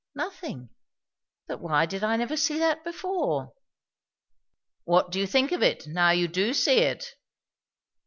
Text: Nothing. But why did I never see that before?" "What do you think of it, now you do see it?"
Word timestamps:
Nothing. 0.15 0.69
But 1.47 1.61
why 1.61 1.85
did 1.85 2.03
I 2.03 2.15
never 2.15 2.35
see 2.35 2.57
that 2.57 2.83
before?" 2.83 3.53
"What 4.83 5.11
do 5.11 5.19
you 5.19 5.27
think 5.27 5.51
of 5.51 5.61
it, 5.61 5.85
now 5.85 6.09
you 6.09 6.27
do 6.27 6.55
see 6.55 6.79
it?" 6.79 7.11